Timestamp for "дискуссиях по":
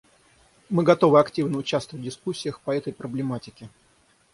2.07-2.71